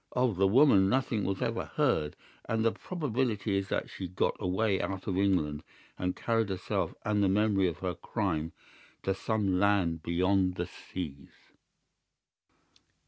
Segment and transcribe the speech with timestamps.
[0.13, 2.15] Of the woman nothing was ever heard,
[2.45, 5.61] and the probability is that she got away out of England
[5.95, 8.51] and carried herself and the memory of her crime
[9.03, 11.29] to some land beyond the seas."